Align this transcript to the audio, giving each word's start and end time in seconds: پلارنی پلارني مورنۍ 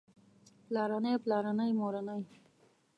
پلارنی 0.67 1.13
پلارني 1.23 1.69
مورنۍ 1.79 2.21